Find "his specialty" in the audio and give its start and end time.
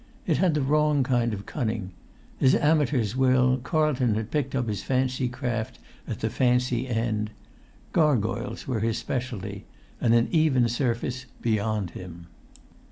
8.79-9.65